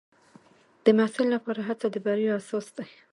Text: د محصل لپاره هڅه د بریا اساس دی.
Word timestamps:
د 0.83 0.85
محصل 0.97 1.27
لپاره 1.35 1.61
هڅه 1.69 1.87
د 1.93 1.95
بریا 2.05 2.33
اساس 2.39 2.65
دی. 2.77 2.87